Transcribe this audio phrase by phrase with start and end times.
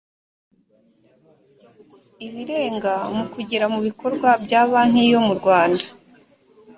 [2.25, 5.85] ibirenga mu kugera ku bikorwa bya banki yo murwanda